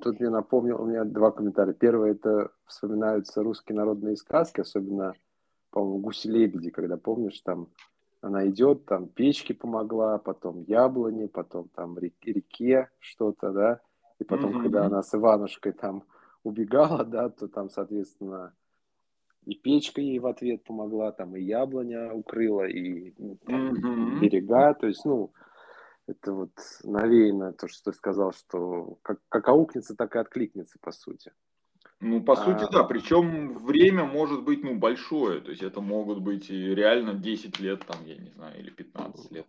тут 0.00 0.20
мне 0.20 0.30
напомнил, 0.30 0.80
у 0.80 0.86
меня 0.86 1.04
два 1.04 1.30
комментария. 1.30 1.74
Первый, 1.74 2.12
это 2.12 2.50
вспоминаются 2.66 3.42
русские 3.42 3.76
народные 3.76 4.16
сказки, 4.16 4.60
особенно, 4.60 5.14
по-моему, 5.70 5.98
«Гуси-лебеди», 5.98 6.70
когда, 6.70 6.96
помнишь, 6.96 7.40
там 7.40 7.68
она 8.22 8.46
идет, 8.48 8.84
там 8.84 9.08
печки 9.08 9.52
помогла, 9.52 10.18
потом 10.18 10.62
яблони, 10.62 11.26
потом 11.26 11.68
там 11.68 11.98
реке 11.98 12.90
что-то, 12.98 13.52
да, 13.52 13.80
и 14.18 14.24
потом, 14.24 14.56
mm-hmm. 14.56 14.62
когда 14.62 14.86
она 14.86 15.02
с 15.02 15.14
Иванушкой 15.14 15.72
там 15.72 16.04
убегала, 16.42 17.04
да, 17.04 17.30
то 17.30 17.48
там, 17.48 17.70
соответственно, 17.70 18.54
и 19.50 19.56
печка 19.56 20.00
ей 20.00 20.20
в 20.20 20.26
ответ 20.26 20.62
помогла, 20.62 21.10
там 21.10 21.34
и 21.36 21.42
яблоня 21.42 22.12
укрыла, 22.12 22.68
и 22.68 23.12
ну, 23.18 23.36
там, 23.44 23.72
mm-hmm. 23.72 24.20
берега, 24.20 24.74
то 24.74 24.86
есть, 24.86 25.04
ну, 25.04 25.32
это 26.06 26.32
вот 26.32 26.52
навеяно 26.84 27.52
то, 27.52 27.66
что 27.66 27.90
ты 27.90 27.96
сказал, 27.96 28.32
что 28.32 28.98
как, 29.02 29.18
как 29.28 29.48
аукнется, 29.48 29.96
так 29.96 30.14
и 30.14 30.20
откликнется, 30.20 30.78
по 30.80 30.92
сути. 30.92 31.32
Ну, 31.98 32.22
по 32.22 32.34
а... 32.34 32.36
сути, 32.36 32.64
да. 32.72 32.84
Причем 32.84 33.58
время 33.58 34.04
может 34.04 34.44
быть, 34.44 34.62
ну, 34.62 34.78
большое. 34.78 35.40
То 35.40 35.50
есть 35.50 35.62
это 35.62 35.80
могут 35.80 36.20
быть 36.20 36.48
и 36.48 36.74
реально 36.74 37.14
10 37.14 37.58
лет, 37.60 37.84
там, 37.86 37.98
я 38.06 38.16
не 38.16 38.30
знаю, 38.30 38.58
или 38.58 38.70
15 38.70 39.32
лет. 39.32 39.46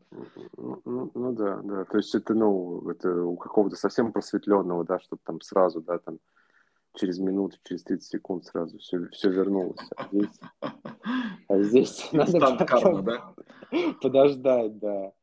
Ну, 0.58 0.82
ну, 0.84 1.12
ну 1.14 1.32
да, 1.34 1.62
да. 1.64 1.86
То 1.86 1.98
есть 1.98 2.14
это, 2.16 2.34
ну, 2.34 2.90
это 2.90 3.24
у 3.24 3.38
какого-то 3.38 3.76
совсем 3.76 4.12
просветленного, 4.12 4.84
да, 4.84 5.00
что 5.00 5.18
там 5.24 5.40
сразу, 5.42 5.82
да, 5.82 6.00
там 6.00 6.18
через 6.96 7.20
минуту, 7.20 7.58
через 7.64 7.84
30 7.84 8.10
секунд 8.10 8.46
сразу 8.46 8.78
все, 8.80 9.08
все 9.10 9.30
вернулось. 9.30 9.80
А 11.48 11.62
здесь, 11.62 12.10
а 12.14 12.26
здесь 12.26 12.42
надо 12.42 12.66
карма, 12.66 13.02
да? 13.02 13.34
подождать, 14.02 14.78
да. 14.80 15.14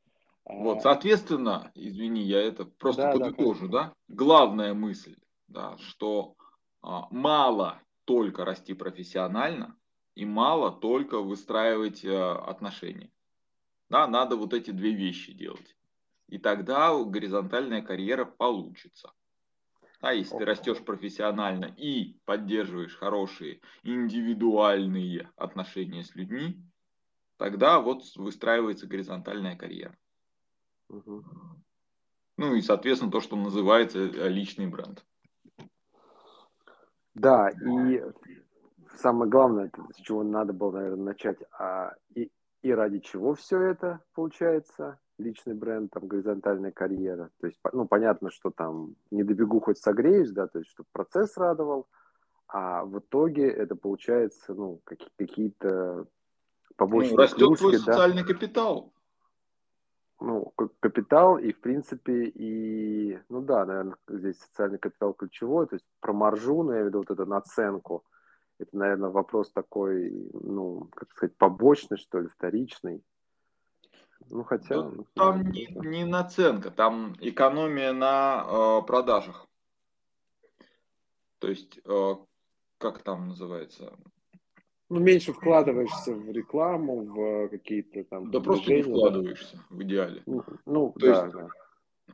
Вот, 0.45 0.83
соответственно, 0.83 1.71
извини, 1.75 2.23
я 2.23 2.41
это 2.41 2.65
просто 2.65 3.03
да, 3.03 3.13
подытожу, 3.13 3.69
да, 3.69 3.85
да? 3.85 3.93
Главная 4.09 4.73
мысль, 4.73 5.17
да, 5.47 5.77
что 5.79 6.37
а, 6.81 7.07
мало 7.11 7.83
только 8.07 8.47
расти 8.47 8.73
профессионально 8.73 9.77
и 10.15 10.25
мало 10.25 10.73
только 10.73 11.21
выстраивать 11.21 12.03
а, 12.05 12.39
отношения. 12.47 13.11
Да, 13.91 14.07
надо 14.07 14.37
вот 14.37 14.55
эти 14.55 14.71
две 14.71 14.93
вещи 14.93 15.33
делать. 15.33 15.77
И 16.29 16.39
тогда 16.39 16.95
горизонтальная 17.05 17.83
карьера 17.83 18.25
получится. 18.25 19.13
Да, 20.01 20.13
если 20.13 20.39
ты 20.39 20.45
растешь 20.45 20.85
профессионально 20.85 21.75
и 21.77 22.21
поддерживаешь 22.25 22.97
хорошие 22.97 23.61
индивидуальные 23.83 25.29
отношения 25.37 26.05
с 26.05 26.15
людьми, 26.15 26.63
тогда 27.37 27.81
вот 27.81 28.03
выстраивается 28.15 28.87
горизонтальная 28.87 29.57
карьера. 29.57 29.97
Угу. 30.89 31.25
Ну 32.37 32.55
и, 32.55 32.61
соответственно, 32.61 33.11
то, 33.11 33.21
что 33.21 33.35
называется 33.35 33.99
э, 33.99 34.29
личный 34.29 34.69
бренд. 34.69 35.05
Да, 37.15 37.51
и 37.51 38.01
самое 38.95 39.29
главное, 39.29 39.73
с 39.93 40.01
чего 40.01 40.23
надо 40.23 40.53
было, 40.53 40.71
наверное, 40.71 41.07
начать, 41.07 41.39
а 41.59 41.95
и, 42.15 42.31
и 42.63 42.71
ради 42.71 43.01
чего 43.01 43.35
все 43.35 43.61
это 43.61 44.01
получается, 44.15 45.01
личный 45.19 45.55
бренд, 45.55 45.91
там, 45.93 46.07
горизонтальная 46.07 46.73
карьера. 46.73 47.31
То 47.41 47.47
есть, 47.47 47.59
ну, 47.73 47.87
понятно, 47.87 48.31
что 48.31 48.51
там 48.51 48.95
не 49.11 49.25
добегу, 49.25 49.61
хоть 49.61 49.79
согреюсь, 49.79 50.31
да, 50.31 50.47
то 50.47 50.59
есть, 50.59 50.71
чтобы 50.71 50.89
процесс 50.93 51.37
радовал, 51.37 51.89
а 52.47 52.85
в 52.85 52.99
итоге 52.99 53.49
это 53.49 53.77
получается, 53.77 54.55
ну, 54.55 54.81
какие-то 54.85 56.07
побочные 56.77 57.17
ну, 57.17 57.23
растет 57.23 57.39
плюшки, 57.39 57.61
твой 57.61 57.73
да. 57.73 57.79
социальный 57.79 58.25
капитал. 58.25 58.93
Ну, 60.21 60.53
капитал 60.81 61.39
и, 61.39 61.53
в 61.53 61.61
принципе, 61.61 62.25
и, 62.25 63.21
ну 63.29 63.41
да, 63.41 63.65
наверное, 63.65 63.97
здесь 64.09 64.39
социальный 64.39 64.79
капитал 64.79 65.13
ключевой, 65.15 65.67
то 65.69 65.77
есть 65.77 65.87
про 66.01 66.13
маржу, 66.13 66.63
ну, 66.63 66.73
я 66.73 66.79
имею 66.79 66.85
в 66.85 66.89
виду 66.89 66.99
вот 66.99 67.11
эту 67.11 67.27
наценку, 67.27 68.05
это, 68.59 68.77
наверное, 68.77 69.11
вопрос 69.11 69.53
такой, 69.53 70.11
ну, 70.33 70.89
как 70.95 71.11
сказать, 71.13 71.37
побочный, 71.37 71.99
что 71.99 72.21
ли, 72.21 72.29
вторичный. 72.29 73.05
Ну, 74.31 74.45
хотя... 74.45 74.77
Ну, 74.77 75.07
там 75.15 75.51
не, 75.51 75.67
не 75.67 76.05
наценка, 76.05 76.71
там 76.71 77.17
экономия 77.21 77.93
на 77.93 78.45
э, 78.47 78.87
продажах. 78.87 79.47
То 81.39 81.49
есть, 81.49 81.81
э, 81.85 82.15
как 82.79 83.03
там 83.03 83.29
называется? 83.29 83.97
Ну, 84.89 85.01
меньше 85.01 85.33
вкладываешься 85.33 86.15
в 86.15 86.31
рекламу, 86.31 87.05
в 87.05 87.49
какие-то 87.49 88.05
там... 88.05 88.31
Да 88.31 88.41
просто 88.41 88.73
не 88.73 88.83
вкладываешься 88.83 89.63
в 89.69 89.83
идеале. 89.83 90.23
Ну, 90.27 90.45
ну 90.65 90.93
то 90.93 91.01
да, 91.01 91.25
есть, 91.25 91.35
да. 91.35 91.49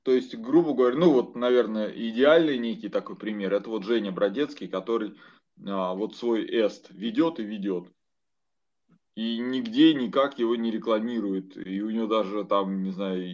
То 0.03 0.13
есть, 0.13 0.37
грубо 0.37 0.75
говоря, 0.75 0.97
ну 0.97 1.13
вот, 1.13 1.37
наверное, 1.37 1.89
идеальный 1.89 2.59
некий 2.59 2.89
такой 2.89 3.17
пример, 3.17 3.55
это 3.55 3.71
вот 3.71 3.85
Женя 3.85 4.11
Бродецкий, 4.11 4.69
который 4.69 5.15
а, 5.67 5.95
вот 5.95 6.17
свой 6.17 6.45
эст 6.45 6.91
ведет 6.91 7.39
и 7.39 7.45
ведет 7.45 7.89
и 9.15 9.39
нигде 9.39 9.95
никак 9.95 10.39
его 10.39 10.57
не 10.57 10.71
рекламирует. 10.71 11.57
И 11.57 11.83
у 11.83 11.91
него 11.91 12.07
даже 12.07 12.45
там, 12.45 12.83
не 12.83 12.91
знаю, 12.91 13.25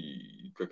как 0.55 0.71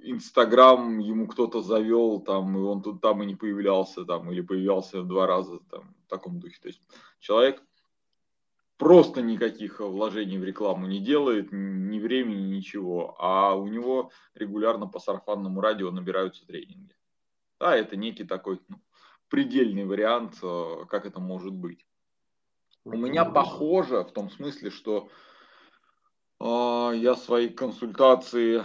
Инстаграм 0.00 0.98
ему 0.98 1.28
кто-то 1.28 1.62
завел, 1.62 2.20
там, 2.20 2.56
и 2.56 2.60
он 2.60 2.82
тут 2.82 3.00
там 3.00 3.22
и 3.22 3.26
не 3.26 3.36
появлялся, 3.36 4.04
там, 4.04 4.30
или 4.30 4.40
появлялся 4.40 5.02
два 5.02 5.26
раза, 5.26 5.58
там, 5.70 5.94
в 6.06 6.08
таком 6.08 6.40
духе. 6.40 6.58
То 6.60 6.68
есть 6.68 6.80
человек 7.20 7.62
просто 8.78 9.20
никаких 9.20 9.80
вложений 9.80 10.38
в 10.38 10.44
рекламу 10.44 10.86
не 10.86 11.00
делает, 11.00 11.48
ни 11.52 12.00
времени, 12.00 12.56
ничего, 12.56 13.14
а 13.18 13.54
у 13.54 13.66
него 13.66 14.10
регулярно 14.34 14.86
по 14.86 15.00
сарафанному 15.00 15.60
радио 15.60 15.90
набираются 15.90 16.46
тренинги. 16.46 16.96
Да, 17.60 17.76
это 17.76 17.96
некий 17.96 18.24
такой 18.24 18.60
ну, 18.68 18.80
предельный 19.28 19.84
вариант, 19.84 20.38
э, 20.42 20.84
как 20.88 21.06
это 21.06 21.20
может 21.20 21.52
быть. 21.52 21.87
У 22.90 22.96
меня 22.96 23.26
похоже 23.26 24.02
в 24.02 24.12
том 24.12 24.30
смысле, 24.30 24.70
что 24.70 25.10
э, 26.40 26.96
я 26.96 27.14
свои 27.16 27.50
консультации 27.50 28.64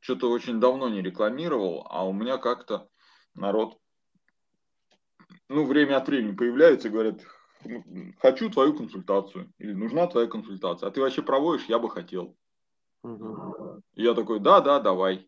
что-то 0.00 0.30
очень 0.30 0.60
давно 0.60 0.88
не 0.90 1.00
рекламировал, 1.00 1.86
а 1.88 2.06
у 2.06 2.12
меня 2.12 2.36
как-то 2.36 2.88
народ, 3.34 3.78
ну, 5.48 5.64
время 5.64 5.96
от 5.96 6.08
времени 6.08 6.36
появляется 6.36 6.88
и 6.88 6.90
говорят, 6.90 7.20
«Ну, 7.64 8.12
хочу 8.18 8.50
твою 8.50 8.74
консультацию, 8.74 9.50
или 9.58 9.72
нужна 9.72 10.06
твоя 10.06 10.26
консультация, 10.26 10.88
а 10.88 10.90
ты 10.90 11.00
вообще 11.00 11.22
проводишь, 11.22 11.66
я 11.66 11.78
бы 11.78 11.88
хотел. 11.88 12.36
Угу. 13.02 13.82
я 13.94 14.12
такой, 14.12 14.40
да, 14.40 14.60
да, 14.60 14.78
давай. 14.78 15.26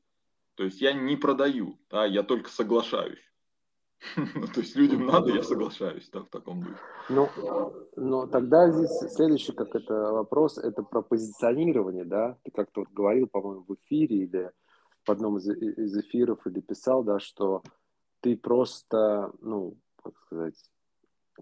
То 0.57 0.65
есть 0.65 0.83
я 0.83 0.93
не 0.93 1.17
продаю, 1.17 1.81
да, 1.89 2.05
я 2.05 2.23
только 2.23 2.51
соглашаюсь. 2.51 3.32
Ну, 4.35 4.47
то 4.47 4.61
есть 4.61 4.77
людям 4.77 5.07
надо, 5.07 5.33
я 5.33 5.43
соглашаюсь 5.43 6.09
да, 6.11 6.21
в 6.21 6.29
таком 6.29 6.63
духе. 6.63 6.77
Ну, 7.09 7.29
но 7.97 8.27
тогда 8.27 8.71
здесь 8.71 8.91
следующий 9.13 9.53
как 9.53 9.75
это 9.75 9.95
вопрос, 10.13 10.59
это 10.59 10.83
про 10.83 11.03
позиционирование, 11.03 12.05
да? 12.05 12.37
Ты 12.43 12.51
как-то 12.51 12.81
вот 12.81 12.91
говорил, 12.91 13.27
по-моему, 13.29 13.65
в 13.67 13.75
эфире 13.75 14.17
или 14.25 14.51
в 15.05 15.11
одном 15.11 15.39
из, 15.39 15.49
из 15.49 15.97
эфиров 15.97 16.47
или 16.47 16.61
писал, 16.61 17.03
да, 17.03 17.19
что 17.19 17.63
ты 18.21 18.37
просто, 18.37 19.33
ну, 19.41 19.77
как 20.03 20.17
сказать, 20.19 20.55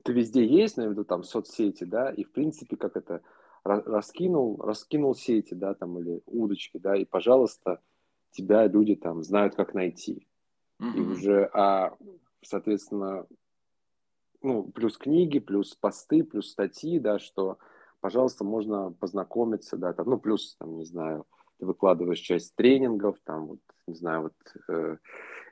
ты 0.03 0.13
везде 0.13 0.47
есть, 0.47 0.77
на 0.77 0.87
виду 0.87 1.05
там 1.05 1.25
соцсети, 1.25 1.85
да, 1.85 2.11
и 2.11 2.25
в 2.25 2.33
принципе 2.33 2.77
как 2.77 2.97
это 2.97 3.23
раскинул, 3.65 4.57
раскинул 4.63 5.15
сети, 5.15 5.55
да, 5.55 5.75
там 5.75 5.99
или 5.99 6.23
удочки, 6.27 6.79
да, 6.79 6.97
и 6.97 7.05
пожалуйста 7.05 7.81
тебя 8.31 8.67
люди 8.67 8.95
там 8.95 9.23
знают, 9.23 9.55
как 9.55 9.75
найти. 9.75 10.27
И 10.95 11.01
уже, 11.01 11.51
а 11.53 11.95
соответственно, 12.43 13.27
ну, 14.43 14.65
плюс 14.65 14.97
книги, 14.97 15.39
плюс 15.39 15.75
посты, 15.75 16.25
плюс 16.25 16.51
статьи, 16.51 16.99
да, 16.99 17.19
что, 17.19 17.59
пожалуйста, 18.01 18.45
можно 18.45 18.93
познакомиться, 18.93 19.77
да, 19.77 19.93
там, 19.93 20.09
ну, 20.09 20.19
плюс, 20.19 20.57
там, 20.59 20.77
не 20.77 20.85
знаю, 20.85 21.27
ты 21.59 21.67
выкладываешь 21.67 22.21
часть 22.21 22.55
тренингов, 22.55 23.19
там, 23.25 23.47
вот, 23.47 23.61
не 23.87 23.95
знаю, 23.95 24.23
вот 24.23 24.35
э, 24.69 24.97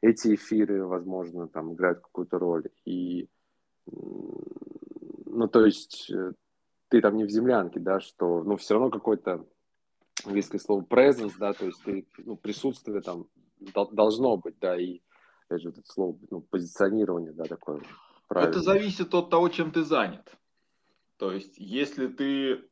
эти 0.01 0.35
эфиры, 0.35 0.87
возможно, 0.87 1.49
там 1.49 1.75
играют 1.75 2.01
какую-то 2.01 2.39
роль. 2.39 2.69
И, 2.87 3.29
ну, 3.87 5.49
то 5.49 5.67
есть, 5.67 6.11
э, 6.11 6.33
ты 6.89 7.03
там 7.03 7.17
не 7.17 7.25
в 7.25 7.31
землянке, 7.31 7.81
да, 7.81 8.01
что, 8.01 8.43
ну, 8.43 8.57
все 8.57 8.75
равно 8.75 8.91
какой-то 8.91 9.47
английское 10.25 10.59
слово 10.59 10.83
presence, 10.83 11.35
да, 11.39 11.53
то 11.53 11.67
есть 11.67 11.83
ты, 11.85 12.07
ну, 12.19 12.37
присутствие 12.37 13.03
там 13.03 13.29
должно 13.93 14.37
быть, 14.39 14.59
да, 14.59 14.81
и 14.81 15.01
опять 15.49 15.63
же, 15.63 15.71
вот 15.71 15.79
это 15.79 15.91
слово, 15.91 16.19
ну, 16.31 16.41
позиционирование, 16.41 17.33
да, 17.33 17.45
такое. 17.45 17.83
Правильное. 18.29 18.51
Это 18.51 18.63
зависит 18.63 19.15
от 19.15 19.31
того, 19.31 19.49
чем 19.49 19.71
ты 19.71 19.83
занят. 19.83 20.37
То 21.17 21.33
есть, 21.33 21.55
если 21.57 22.07
ты, 22.07 22.69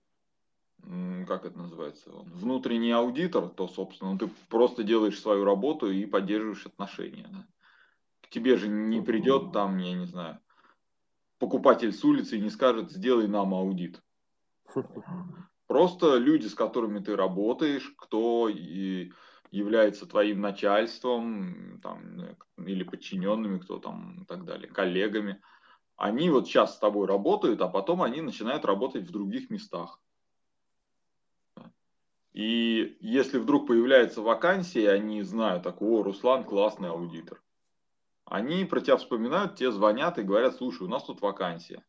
как 1.26 1.46
это 1.46 1.58
называется, 1.58 2.10
внутренний 2.10 2.92
аудитор, 2.92 3.48
то, 3.48 3.66
собственно, 3.66 4.18
ты 4.18 4.28
просто 4.50 4.82
делаешь 4.82 5.20
свою 5.20 5.44
работу 5.44 5.90
и 5.90 6.04
поддерживаешь 6.04 6.66
отношения. 6.66 7.26
Да? 7.32 7.46
К 8.20 8.28
тебе 8.28 8.56
же 8.56 8.68
не 8.68 9.00
придет 9.00 9.52
там, 9.52 9.78
я 9.78 9.94
не 9.94 10.06
знаю, 10.06 10.38
покупатель 11.38 11.92
с 11.92 12.04
улицы 12.04 12.36
и 12.36 12.42
не 12.42 12.50
скажет, 12.50 12.90
сделай 12.90 13.26
нам 13.26 13.54
аудит. 13.54 14.02
Просто 15.66 16.18
люди, 16.18 16.46
с 16.46 16.54
которыми 16.54 17.00
ты 17.00 17.16
работаешь, 17.16 17.92
кто 17.96 18.48
и 18.48 19.10
является 19.56 20.06
твоим 20.06 20.40
начальством 20.40 21.80
там, 21.82 22.36
или 22.58 22.84
подчиненными, 22.84 23.58
кто 23.58 23.78
там 23.78 24.22
и 24.22 24.24
так 24.26 24.44
далее, 24.44 24.68
коллегами, 24.68 25.40
они 25.96 26.28
вот 26.30 26.46
сейчас 26.46 26.74
с 26.74 26.78
тобой 26.78 27.06
работают, 27.06 27.60
а 27.62 27.68
потом 27.68 28.02
они 28.02 28.20
начинают 28.20 28.64
работать 28.64 29.04
в 29.04 29.12
других 29.12 29.50
местах. 29.50 30.00
И 32.34 32.98
если 33.00 33.38
вдруг 33.38 33.66
появляется 33.66 34.20
вакансия, 34.20 34.90
они 34.90 35.22
знают, 35.22 35.62
так, 35.62 35.80
о, 35.80 36.02
Руслан 36.02 36.44
классный 36.44 36.90
аудитор. 36.90 37.42
Они 38.26 38.66
про 38.66 38.80
тебя 38.80 38.98
вспоминают, 38.98 39.54
тебе 39.54 39.72
звонят 39.72 40.18
и 40.18 40.22
говорят, 40.22 40.56
слушай, 40.56 40.82
у 40.82 40.88
нас 40.88 41.04
тут 41.04 41.22
вакансия, 41.22 41.82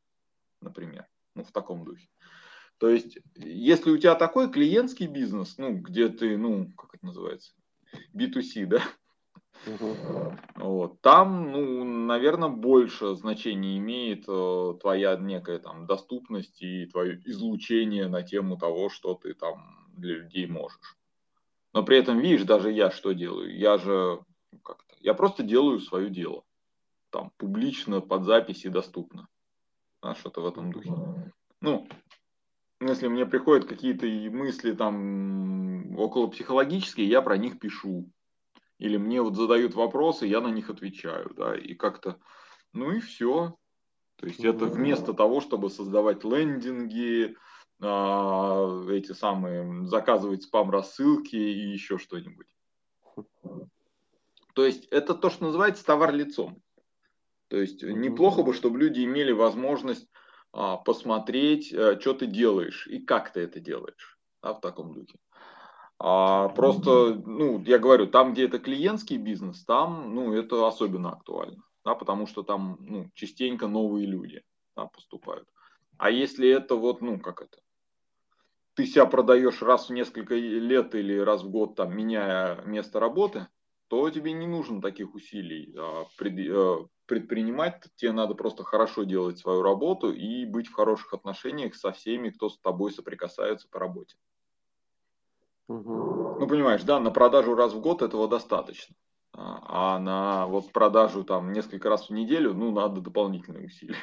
например, 0.62 1.06
ну, 1.36 1.43
в 1.43 1.51
таком 1.51 1.84
духе. 1.84 2.08
То 2.77 2.89
есть, 2.89 3.17
если 3.35 3.89
у 3.89 3.97
тебя 3.97 4.15
такой 4.15 4.51
клиентский 4.51 5.07
бизнес, 5.07 5.57
ну, 5.57 5.73
где 5.77 6.09
ты, 6.09 6.37
ну, 6.37 6.71
как 6.77 6.95
это 6.95 7.05
называется, 7.05 7.53
B2C, 8.13 8.65
да, 8.65 8.81
Угу. 9.65 9.95
Вот. 10.55 11.01
Там, 11.01 11.51
ну, 11.51 11.83
наверное, 11.83 12.49
больше 12.49 13.15
значения 13.15 13.77
имеет 13.77 14.25
э, 14.27 14.73
твоя 14.79 15.15
некая 15.17 15.59
там 15.59 15.85
доступность 15.85 16.61
и 16.61 16.85
твое 16.85 17.21
излучение 17.25 18.07
на 18.07 18.23
тему 18.23 18.57
того, 18.57 18.89
что 18.89 19.15
ты 19.15 19.33
там 19.33 19.89
для 19.97 20.15
людей 20.15 20.47
можешь. 20.47 20.97
Но 21.73 21.83
при 21.83 21.97
этом, 21.97 22.19
видишь, 22.19 22.43
даже 22.43 22.71
я 22.71 22.91
что 22.91 23.13
делаю? 23.13 23.57
Я 23.57 23.77
же 23.77 24.19
как-то, 24.63 24.95
я 24.99 25.13
просто 25.13 25.43
делаю 25.43 25.79
свое 25.79 26.09
дело. 26.09 26.43
там 27.09 27.31
публично, 27.37 28.01
под 28.01 28.25
запись 28.25 28.65
и 28.65 28.69
доступно. 28.69 29.27
А 30.01 30.13
что-то 30.15 30.41
в 30.41 30.45
этом 30.45 30.71
духе. 30.71 30.93
Ну, 31.61 31.87
если 32.79 33.07
мне 33.07 33.25
приходят 33.25 33.65
какие-то 33.65 34.05
мысли 34.05 34.73
там 34.73 35.97
около 35.97 36.27
психологические, 36.27 37.07
я 37.07 37.21
про 37.21 37.37
них 37.37 37.59
пишу. 37.59 38.11
Или 38.77 38.97
мне 38.97 39.21
вот 39.21 39.35
задают 39.35 39.73
вопросы, 39.73 40.27
я 40.27 40.39
на 40.39 40.49
них 40.49 40.69
отвечаю, 40.69 41.33
да, 41.35 41.57
и 41.57 41.73
как-то, 41.73 42.19
ну 42.73 42.91
и 42.91 42.99
все. 42.99 43.55
То 44.17 44.27
есть 44.27 44.43
это 44.43 44.65
вместо 44.65 45.13
того, 45.13 45.41
чтобы 45.41 45.69
создавать 45.69 46.23
лендинги, 46.23 47.35
а, 47.79 48.83
эти 48.89 49.13
самые, 49.13 49.85
заказывать 49.85 50.43
спам-рассылки 50.43 51.35
и 51.35 51.71
еще 51.71 51.97
что-нибудь. 51.97 52.47
То 54.53 54.65
есть 54.65 54.85
это 54.85 55.13
то, 55.13 55.29
что 55.29 55.45
называется 55.45 55.85
товар 55.85 56.13
лицом. 56.13 56.61
То 57.47 57.57
есть 57.57 57.83
неплохо 57.83 58.43
бы, 58.43 58.53
чтобы 58.53 58.79
люди 58.79 59.03
имели 59.03 59.31
возможность 59.31 60.07
посмотреть, 60.51 61.73
а, 61.73 61.99
что 61.99 62.13
ты 62.13 62.27
делаешь 62.27 62.88
и 62.88 62.99
как 62.99 63.31
ты 63.33 63.41
это 63.41 63.60
делаешь 63.60 64.17
да, 64.41 64.53
в 64.53 64.62
таком 64.62 64.93
духе. 64.93 65.17
А 65.99 66.49
просто, 66.49 67.15
ну, 67.25 67.60
я 67.63 67.79
говорю, 67.79 68.07
там, 68.07 68.33
где 68.33 68.45
это 68.45 68.60
клиентский 68.60 69.17
бизнес, 69.17 69.65
там, 69.65 70.13
ну, 70.13 70.33
это 70.33 70.67
особенно 70.67 71.12
актуально, 71.12 71.63
да, 71.83 71.95
потому 71.95 72.27
что 72.27 72.43
там, 72.43 72.77
ну, 72.79 73.10
частенько 73.15 73.67
новые 73.67 74.05
люди 74.05 74.43
да, 74.75 74.86
поступают. 74.86 75.47
А 75.97 76.12
если 76.12 76.47
это 76.49 76.75
вот, 76.75 77.01
ну, 77.01 77.19
как 77.19 77.41
это, 77.41 77.57
ты 78.75 78.86
себя 78.86 79.07
продаешь 79.07 79.63
раз 79.63 79.89
в 79.89 79.93
несколько 79.93 80.36
лет 80.36 80.93
или 80.93 81.17
раз 81.17 81.41
в 81.41 81.49
год, 81.49 81.75
там, 81.75 81.97
меняя 81.97 82.62
место 82.62 82.99
работы, 82.99 83.47
то 83.88 84.10
тебе 84.10 84.34
не 84.34 84.47
нужно 84.47 84.82
таких 84.82 85.15
усилий 85.15 85.73
а, 85.78 86.04
э, 86.04 86.86
предпринимать. 87.06 87.84
Тебе 87.95 88.12
надо 88.12 88.36
просто 88.36 88.63
хорошо 88.63 89.04
делать 89.04 89.39
свою 89.39 89.62
работу 89.62 90.12
и 90.12 90.45
быть 90.45 90.67
в 90.67 90.73
хороших 90.73 91.13
отношениях 91.13 91.76
со 91.76 91.91
всеми, 91.91 92.30
кто 92.30 92.50
с 92.50 92.60
тобой 92.60 92.91
соприкасается 92.91 93.67
по 93.69 93.80
работе. 93.80 94.15
Угу. 95.69 96.38
Ну, 96.39 96.47
понимаешь, 96.47 96.84
да, 96.84 97.00
на 97.00 97.12
продажу 97.12 97.56
раз 97.56 97.73
в 97.73 97.82
год 97.82 98.02
этого 98.02 98.28
достаточно. 98.28 98.95
А, 99.34 99.95
а 99.95 100.00
на 100.00 100.47
вот 100.47 100.71
продажу 100.71 101.23
там 101.23 101.52
несколько 101.52 101.89
раз 101.89 102.10
в 102.10 102.13
неделю, 102.13 102.54
ну, 102.54 102.71
надо 102.71 103.02
дополнительные 103.02 103.67
усилия. 103.67 103.95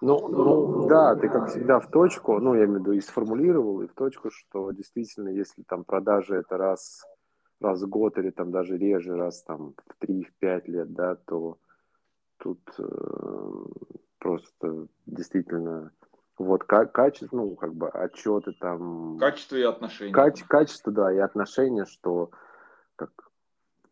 Ну, 0.00 0.28
ну, 0.28 0.88
да, 0.88 1.14
ты 1.14 1.28
как 1.28 1.48
всегда 1.48 1.78
в 1.78 1.88
точку, 1.88 2.40
ну, 2.40 2.54
я 2.54 2.64
имею 2.64 2.78
в 2.78 2.80
виду, 2.80 2.92
и 2.92 3.00
сформулировал, 3.00 3.82
и 3.82 3.86
в 3.86 3.94
точку, 3.94 4.30
что 4.32 4.72
действительно, 4.72 5.28
если 5.28 5.62
там 5.62 5.84
продажи 5.84 6.34
это 6.34 6.56
раз, 6.56 7.04
раз 7.62 7.82
в 7.82 7.88
год 7.88 8.18
или 8.18 8.30
там 8.30 8.50
даже 8.50 8.76
реже, 8.76 9.16
раз 9.16 9.42
там 9.42 9.74
в 9.86 10.04
3-5 10.04 10.62
лет, 10.66 10.92
да, 10.92 11.16
то 11.16 11.58
тут 12.38 12.60
э, 12.78 13.64
просто 14.18 14.86
действительно 15.06 15.92
вот 16.38 16.64
качество, 16.64 17.36
ну, 17.36 17.54
как 17.54 17.74
бы 17.74 17.88
отчеты 17.88 18.52
там. 18.58 19.18
Качество 19.18 19.56
и 19.56 19.62
отношения. 19.62 20.12
Каче, 20.12 20.44
качество, 20.48 20.92
да, 20.92 21.12
и 21.12 21.18
отношения, 21.18 21.84
что 21.84 22.30
как 22.96 23.10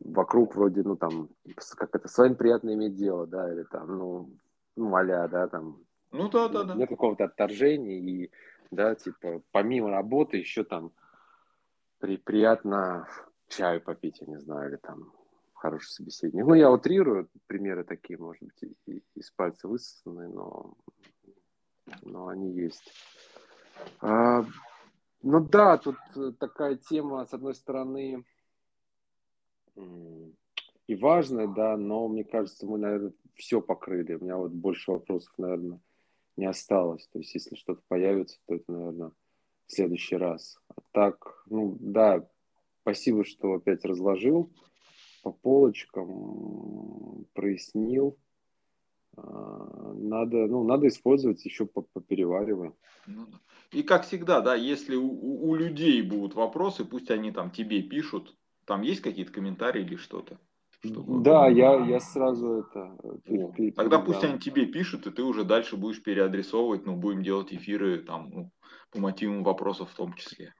вокруг 0.00 0.56
вроде, 0.56 0.82
ну, 0.82 0.96
там, 0.96 1.28
как 1.76 1.94
это, 1.94 2.08
с 2.08 2.18
вами 2.18 2.34
приятно 2.34 2.74
иметь 2.74 2.96
дело, 2.96 3.26
да, 3.26 3.52
или 3.52 3.64
там, 3.64 3.98
ну, 3.98 4.30
ну, 4.76 4.96
а 4.96 5.28
да, 5.28 5.48
там, 5.48 5.78
ну 6.12 6.28
да, 6.28 6.48
да, 6.48 6.64
да. 6.64 6.74
Нет 6.74 6.88
какого-то 6.88 7.24
отторжения 7.24 7.98
и, 7.98 8.30
да, 8.70 8.94
типа, 8.94 9.42
помимо 9.52 9.90
работы 9.90 10.38
еще 10.38 10.64
там 10.64 10.92
при, 11.98 12.16
приятно 12.16 13.06
чаю 13.50 13.82
попить, 13.82 14.20
я 14.20 14.26
не 14.26 14.38
знаю, 14.38 14.70
или 14.70 14.76
там 14.76 15.12
хороший 15.52 15.90
собеседник. 15.90 16.46
Ну, 16.46 16.54
я 16.54 16.70
утрирую, 16.70 17.28
примеры 17.46 17.84
такие, 17.84 18.18
может 18.18 18.42
быть, 18.42 18.74
и, 18.86 19.02
из 19.14 19.30
пальца 19.30 19.68
высосанные, 19.68 20.28
но, 20.28 20.74
но 22.02 22.28
они 22.28 22.52
есть. 22.52 22.92
А, 24.00 24.44
ну 25.22 25.40
да, 25.40 25.76
тут 25.76 25.96
такая 26.38 26.76
тема, 26.76 27.26
с 27.26 27.34
одной 27.34 27.54
стороны, 27.54 28.24
и 29.76 30.96
важная, 30.96 31.46
да, 31.46 31.76
но 31.76 32.08
мне 32.08 32.24
кажется, 32.24 32.66
мы, 32.66 32.78
наверное, 32.78 33.12
все 33.34 33.60
покрыли. 33.60 34.14
У 34.14 34.24
меня 34.24 34.36
вот 34.36 34.52
больше 34.52 34.90
вопросов, 34.90 35.32
наверное, 35.38 35.80
не 36.36 36.46
осталось. 36.46 37.06
То 37.12 37.18
есть, 37.18 37.34
если 37.34 37.54
что-то 37.54 37.82
появится, 37.86 38.38
то 38.46 38.56
это, 38.56 38.72
наверное, 38.72 39.12
в 39.66 39.72
следующий 39.72 40.16
раз. 40.16 40.58
А 40.68 40.80
так, 40.90 41.44
ну 41.46 41.76
да, 41.80 42.26
спасибо, 42.94 43.24
что 43.24 43.54
опять 43.54 43.84
разложил 43.84 44.52
по 45.22 45.32
полочкам, 45.32 47.26
прояснил. 47.34 48.18
А, 49.16 49.92
надо, 49.94 50.46
ну, 50.46 50.64
надо 50.64 50.88
использовать 50.88 51.44
еще 51.44 51.66
попереваривая. 51.66 52.72
Ну, 53.06 53.26
и 53.72 53.82
как 53.82 54.04
всегда, 54.04 54.40
да, 54.40 54.54
если 54.54 54.96
у, 54.96 55.48
у 55.48 55.54
людей 55.54 56.02
будут 56.02 56.34
вопросы, 56.34 56.84
пусть 56.84 57.10
они 57.10 57.32
там 57.32 57.50
тебе 57.50 57.82
пишут, 57.82 58.36
там 58.64 58.82
есть 58.82 59.00
какие-то 59.00 59.32
комментарии 59.32 59.82
или 59.82 59.96
что-то. 59.96 60.38
Чтобы... 60.82 61.22
Да, 61.22 61.48
я, 61.48 61.84
я 61.84 62.00
сразу 62.00 62.64
это... 62.64 62.96
О, 63.26 63.52
тогда 63.76 63.98
пусть 63.98 64.24
они 64.24 64.38
тебе 64.38 64.64
пишут, 64.64 65.06
и 65.06 65.10
ты 65.10 65.22
уже 65.22 65.44
дальше 65.44 65.76
будешь 65.76 66.02
переадресовывать, 66.02 66.86
ну, 66.86 66.96
будем 66.96 67.22
делать 67.22 67.52
эфиры 67.52 67.98
там, 67.98 68.30
ну, 68.30 68.50
по 68.90 68.98
мотивам 68.98 69.44
вопросов 69.44 69.90
в 69.90 69.96
том 69.96 70.14
числе. 70.14 70.54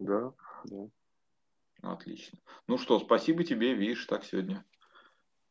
Да, 0.00 0.32
да. 0.64 0.88
Отлично. 1.84 2.38
Ну 2.66 2.78
что, 2.78 2.98
спасибо 2.98 3.44
тебе, 3.44 3.74
видишь, 3.74 4.06
так 4.06 4.24
сегодня 4.24 4.64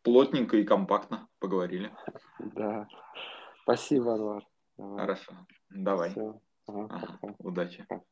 плотненько 0.01 0.57
и 0.57 0.63
компактно 0.63 1.27
поговорили. 1.39 1.95
Да. 2.39 2.87
Спасибо, 3.63 4.15
Анвар. 4.15 4.43
Хорошо. 4.77 5.33
Давай. 5.69 6.09
Все. 6.11 6.41
Ага, 6.67 6.89
ага. 6.89 7.35
Удачи. 7.39 7.85
Пока. 7.87 8.03